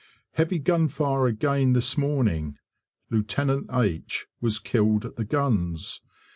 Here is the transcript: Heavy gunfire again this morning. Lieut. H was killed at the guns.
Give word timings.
Heavy 0.31 0.57
gunfire 0.57 1.27
again 1.27 1.73
this 1.73 1.95
morning. 1.95 2.57
Lieut. 3.11 3.37
H 3.71 4.25
was 4.41 4.57
killed 4.57 5.05
at 5.05 5.15
the 5.15 5.25
guns. 5.25 6.01